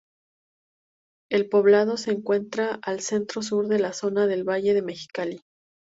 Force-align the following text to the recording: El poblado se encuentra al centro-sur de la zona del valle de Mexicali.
El 1.29 1.47
poblado 1.47 1.95
se 1.95 2.09
encuentra 2.09 2.79
al 2.81 3.01
centro-sur 3.01 3.67
de 3.67 3.77
la 3.77 3.93
zona 3.93 4.25
del 4.25 4.43
valle 4.43 4.73
de 4.73 4.81
Mexicali. 4.81 5.41